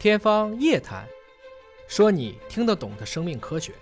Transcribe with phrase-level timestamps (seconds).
[0.00, 1.04] 天方夜谭，
[1.86, 3.74] 说你听得懂的生命科学。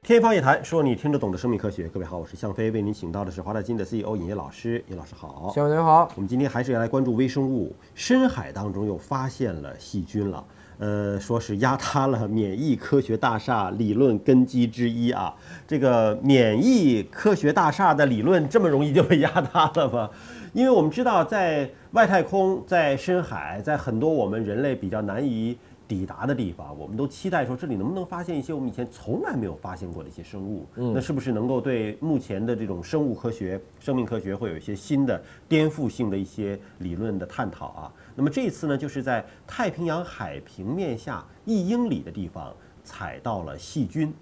[0.00, 1.88] 天方夜谭，说你听得懂的生命科学。
[1.88, 4.84] 各位好，我是向飞，为您请到的是华大基因的 CEO 尹烨老师。
[4.86, 6.08] 尹老师好，向飞您好。
[6.14, 7.74] 我们今天还是要来关注微生物。
[7.96, 10.46] 深海当中又发现了细菌了，
[10.78, 15.34] 呃，说是压塌了免疫科学大厦理论根基之一啊。
[15.66, 20.10] 这个免疫科学大厦的理论这么容易就被压塌了吗？
[20.52, 30.66] 因为我们知道，在外太空、在深海、在很多我们人类比较难以抵达的地方，我们都期待说这里能不能发现一些我们以前从来没有发现过的一些生物。
[30.76, 37.92] 那是不是能够对目前的这种生物科学、生命科学会有一些新的颠覆性的一些理论的探讨啊？
[38.14, 44.12] 那么这一次呢，就是在太平洋海平面下一英里的地方采到了细菌。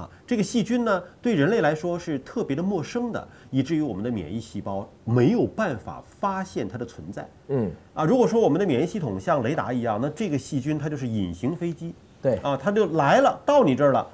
[0.00, 7.28] 啊，这个细菌呢，对人类来说是特别的陌生的，以至于我们的免疫细胞没有办法发现它的存在。
[7.48, 11.94] 嗯，啊，如果说我们的免疫系统像雷达一样，那这个细菌它就是隐形飞机。
[12.22, 14.06] 对，啊，它就来了，到你这儿了，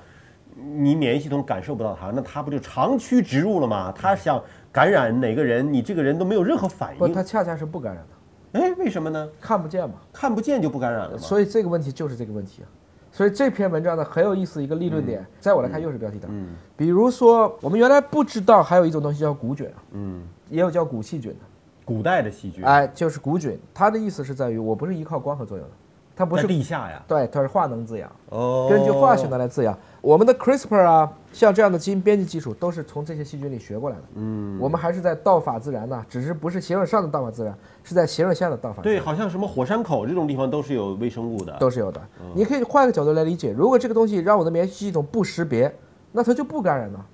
[0.57, 3.93] 你免疫系统感受不到它，那它不就长驱直入了吗？
[3.95, 7.15] 它想感染哪个人，你这个人都没有任何反不，应。
[7.15, 9.29] 它恰恰是不感染的，哎，为什么呢？
[9.41, 9.97] 看不见嘛。
[10.13, 11.19] 看不见就不感染了嘛？
[11.19, 12.67] 所以这个问题就是这个问题啊。
[13.11, 16.31] 所以这篇文章呢很有意思一个立论点，在我来看又是标题党。
[16.33, 16.49] 嗯。
[16.77, 21.39] 比如说，我们原来不知道还有一种东西叫古菌啊，嗯，也有叫古细菌的。
[21.85, 25.73] 古代的细菌，哎，就是古菌，它的意思是在于我不是依靠光合作用的，
[26.17, 27.03] 它不在是地下呀。
[27.07, 29.79] 对，它是化能滋养，哦，根据化学能来滋养。
[30.01, 34.03] 我们的 CRISPR 啊，像这样的基因编辑技术都是从这些细菌里学过来的。
[34.15, 41.55] 嗯，我们还是在道法自然呢，只是不是形而上的道法自然，是在形而下的道法自对，好像什么火山口这种地方都是有微生物的。
[41.59, 42.01] 都是有的。
[42.35, 45.75] 你可以换个角度来理解，如果这个东西让我的免疫系统不识别，
[46.13, 47.05] 那它就不感染了，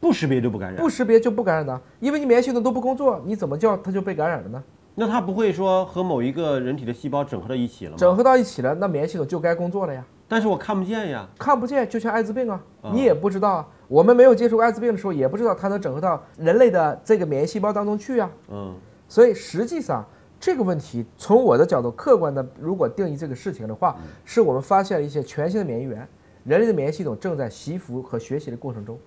[0.00, 0.82] 不识别就不感染。
[0.82, 4.62] 不识别就不感染的，因为你免疫系统都不工作，你怎么叫它就被感染了呢？
[4.94, 7.96] 那它不会说和某一个人体的细胞整合到一起了吗？
[7.98, 10.04] 整合到一起了，那免疫系统就该工作了呀。
[10.28, 11.28] 但是我看不见呀。
[11.38, 13.68] 看不见，就像艾滋病啊，你也不知道啊。
[13.88, 18.30] 我们没有接触过艾滋病的时候，也不知道它能整合到人类的这个免疫细胞当中去呀。
[18.50, 18.74] 嗯
[19.06, 20.04] 所以实际上
[20.40, 26.08] 这个问题，从我的角度客观的，如果定义这个事情的话，是我们发现了一些全新的免疫源，
[26.44, 28.98] 人类的免疫系统正在习服和学习的过程中，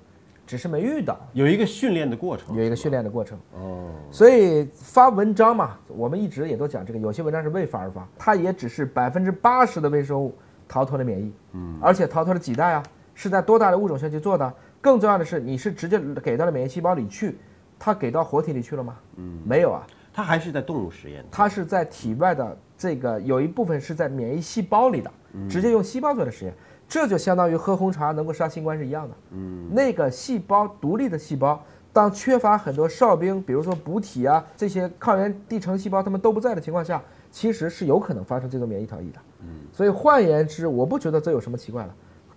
[0.48, 2.56] 只是没遇到，有一个训练的过程。
[2.56, 3.38] 有一个训练的过程。
[3.54, 10.34] 哦，所以发文章嘛，我们一直也都讲这个，有些文章是为发而发，它也只是百分之八十的微生物
[10.66, 14.54] 逃脱了免疫，嗯，而且逃脱了几代啊，是在多大的物种下去做的？
[14.80, 17.38] 更重要的是，你是直接给到了免疫细胞里去，
[17.78, 18.96] 它给到活体里去了吗？
[19.18, 21.26] 嗯，没有啊，它还是在动物实验。
[21.30, 25.12] 它是在体外的这个有一部分是在免疫细胞里的，
[25.50, 26.54] 直接用细胞做的实验，
[26.88, 29.16] 这就相当于喝红茶能够杀新冠是一样的。
[29.32, 31.62] 嗯，那个细胞独立的细胞，
[31.92, 39.20] 当缺乏很多哨兵，比如说补体啊这些抗原地层细胞，他们都不在的情况下，其实是有可能发生这种免疫逃逸的。
[39.42, 41.90] 嗯，所以换言之，我不觉得这有什么奇怪的，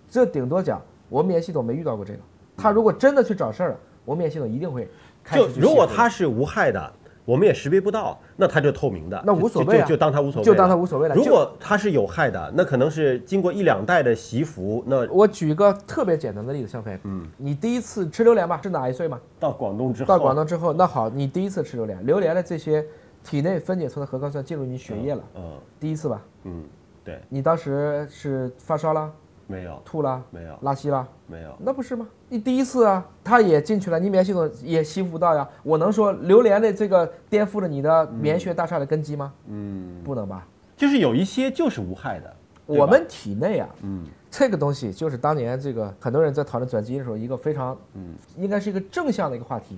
[0.09, 2.19] 这顶多讲我们免疫系统没遇到过这个，
[2.57, 4.89] 他如果真的去找事儿了，我们免疫系统一定会
[5.23, 19.19] 开就始去吸收如果他是无害的，我们也识别不到，那它就透明的，那无所谓啊就就就当它无所谓，就当它无所谓了如果它是有害的，那可能是经过一两代的习服，那我举一个特别简单的例子，向飞，嗯，你第一次吃榴莲吧，是哪一岁嘛？
[19.39, 22.83] 到广东之后，到广东之后，那好，你第一次吃榴莲，榴莲的这些
[23.23, 26.63] 体内分解出的核苷酸进入你血液了，嗯第一次吧，嗯，
[27.03, 29.11] 对，你当时是发烧了、
[29.51, 32.07] 没有吐了、没有拉稀了，没有，那不是吗？
[32.29, 35.47] 你第一次啊，它也进去了，你免疫系统也吸附到呀。
[35.61, 39.33] 我能说榴莲的这个颠覆了你的免疫学大厦的根基吗？
[39.47, 40.47] 嗯，不能吧？
[40.77, 42.33] 就是有一些就是无害的，
[42.65, 49.77] 我们体内啊，嗯这个东西就是当年这个很多人在讨论转基因的时候，一个非常，嗯，应该是一个正向的一个话题。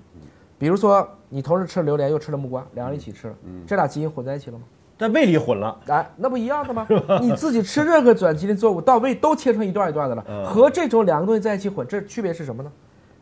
[0.59, 4.63] 比如说，你同时吃了榴莲，又吃了木瓜，两人一起吃了，嗯这俩基因混在一起了吗？
[5.03, 6.87] 在胃里混了，哎，那不一样的吗？
[7.21, 12.71] 你自己吃任何转基因作物，到胃都切成一段一段的了，嗯和这种两个东西在一起混，这区别是什么呢？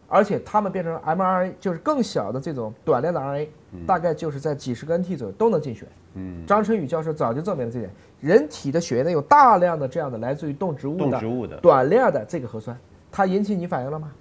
[0.07, 3.47] 而且它们变成 mRNA，就是更小的这种短链的 RNA，、
[3.87, 5.87] 大概就是在几十个 NT 左右都能进血。
[6.13, 12.77] 嗯，张晨宇教授早就证明了这点，人体的血液内有大量的这样的来自于动植物的动植物的短链的这个核酸，
[13.11, 14.11] 它引起你反应了吗？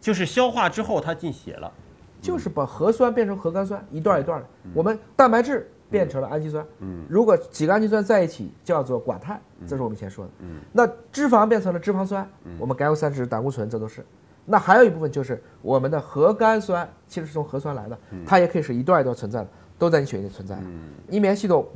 [0.00, 1.72] 就是消化之后它进血了，
[2.20, 4.46] 就是把核酸变成核苷酸，一段一段的。
[4.74, 14.04] 我们蛋白质变成了氨基酸，嗯，如果几个氨基酸在一起叫做寡肽，这是我们以前说的，嗯，那脂肪变成了脂肪酸，我们甘油三酯、胆固醇，这都是。
[14.44, 19.48] 那还有一部分就是我们的核苷酸，其实是从核酸来的，它也可以是一段一段存在的，
[19.78, 20.62] 都在你血液里存在的。
[21.06, 21.66] 你免疫系统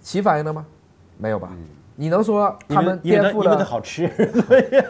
[0.00, 0.64] 起反应了吗？
[1.18, 1.52] 没有吧？
[1.96, 3.62] 你能说他们颠覆了？
[3.62, 4.10] 好吃，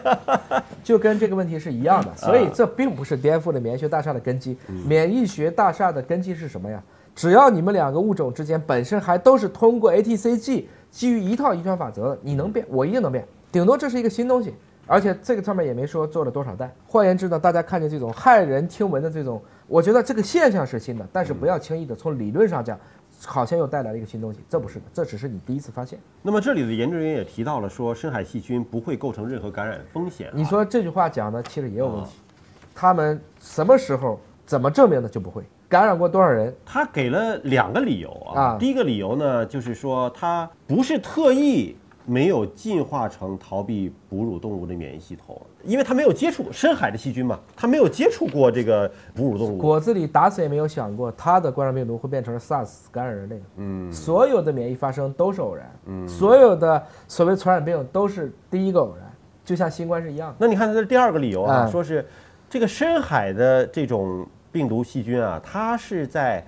[0.81, 4.57] 就跟这个问题是一样的，所以这并不是颠覆了免疫学大厦的根基。
[4.87, 6.81] 免疫学大厦的根基是什么呀？
[7.15, 14.53] 只要你们两个物种之间本身还都是通过 ATCG 基于一套遗传法则的，你能变，我一定能变，顶多这是一个新东西，
[14.87, 16.73] 而且这个上面也没说做了多少代。
[16.87, 22.79] 换言之呢，大家看见这种骇人听闻的这种，我觉得这个现象是新的，但是不要轻易的从理论上讲，
[23.25, 25.99] 好像又带来了一个新东西，这不是的，这只是你第一次发现。
[26.21, 30.33] 那么这里的研究人员也提到了说，深海细菌不会构成任何感染风险啊。
[30.35, 32.11] 你说这句话讲的其实也有问题，
[32.73, 36.53] 他们什么时候怎么证明的就不会感染过多少人？
[36.65, 38.41] 他给了两个理由啊。
[38.41, 49.57] 啊第一个理由呢，就是说他不是特意没有进化成逃避哺乳动物的免疫系统，因为他没有接触深海的细菌嘛，他没有接触过这个哺乳动物。
[49.57, 53.41] 果子狸打死也没有想过他的冠状病毒会变成 SARS 感染人类。
[53.55, 59.09] 嗯，所有的免疫发生都是偶然，嗯，所有的所谓传染病都是第一个偶然，
[59.45, 60.35] 就像新冠是一样的。
[60.37, 62.05] 那你看，这是第二个理由啊，嗯说是
[62.49, 66.43] 这个深海的这种病毒细菌啊，它是在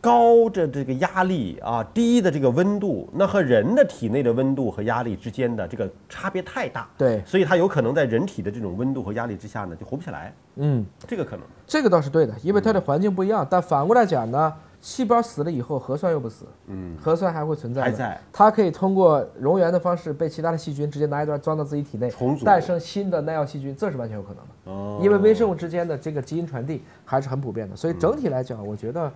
[0.00, 11.44] 高的这个压力啊，低的这个温度，那和人的体内的温度和压力之间的这个差别太大，对，所以它有可能在人体的这种温度和压力之下呢，就活不下来，嗯，这个可能。
[11.66, 13.46] 这个倒是对的，因为它的环境不一样。
[13.48, 18.20] 但反过来讲呢，细胞死了以后，核酸又不死，嗯，核酸还会存在的，还在。
[18.32, 22.44] 它可以通过溶源的方式被其他的细菌直接拿一段装到自己体内重，组。
[22.44, 24.72] 诞生新的耐药细菌，这是完全有可能的。
[24.72, 24.98] 哦。
[25.00, 29.10] 因为微生物之间的这个基因传递还是很普遍的，所以整体来讲，我觉得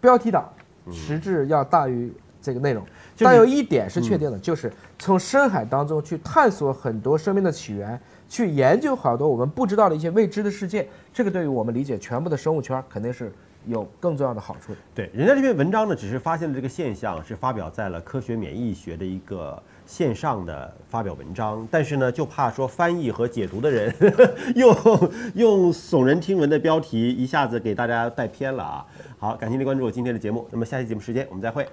[0.00, 0.48] 标题党
[0.90, 2.82] 实质要大于这个内容。
[3.14, 3.24] 就是。
[3.26, 13.30] 但有一点是确定的，就是从深海当中去探索很多生命的起源，去研究好多我们不知道的一些未知的世界，这个对于我们理解全部的生物圈肯定是
[13.66, 14.74] 有更重要的好处。
[14.94, 23.94] 对，人家这篇文章呢，只是发现了这个现象，是发表在了《科学免疫学》的一个线上的发表文章，但是呢，就怕说翻译和解读的人
[24.56, 24.74] 用
[25.34, 28.86] 用耸人听闻的标题，一下子给大家带偏了啊。
[29.18, 31.66] 好，感谢您关注我今天的节目，那么下期节目时间我们再会。